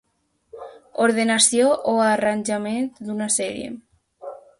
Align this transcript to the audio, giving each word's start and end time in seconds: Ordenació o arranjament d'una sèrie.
Ordenació 1.03 1.67
o 1.91 1.93
arranjament 2.05 2.87
d'una 3.11 3.29
sèrie. 3.37 3.69